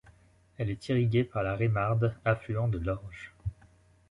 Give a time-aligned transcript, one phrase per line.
[0.57, 3.35] Elle est irriguée par la Rémarde, affluent de l'Orge.